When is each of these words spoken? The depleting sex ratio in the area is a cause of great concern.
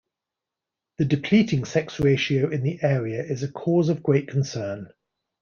The 0.97 1.05
depleting 1.05 1.63
sex 1.63 1.99
ratio 1.99 2.49
in 2.49 2.63
the 2.63 2.79
area 2.81 3.21
is 3.23 3.43
a 3.43 3.51
cause 3.51 3.87
of 3.87 4.01
great 4.01 4.27
concern. 4.27 4.87